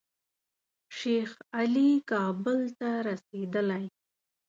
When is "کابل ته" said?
2.11-2.89